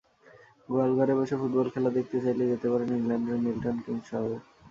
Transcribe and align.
গোয়ালঘরে 0.69 1.13
বসে 1.19 1.35
ফুটবল 1.41 1.67
খেলা 1.73 1.89
দেখতে 1.97 2.17
চাইলে 2.23 2.43
যেতে 2.51 2.67
পারেন 2.71 2.89
ইংল্যান্ডের 2.97 3.37
মিল্টন 3.45 3.75
কিনস 3.83 4.05
শহরে। 4.09 4.37